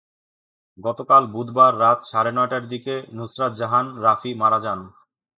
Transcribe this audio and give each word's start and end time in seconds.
গতকাল 0.77 1.23
বুধবার 1.33 1.73
রাত 1.79 1.99
সাড়ে 2.11 2.31
নয়টার 2.31 2.63
দিকে 2.67 2.95
নুসরাত 3.17 3.51
জাহান 3.59 3.85
রাফি 4.03 4.31
মারা 4.41 4.59
যান। 4.65 4.79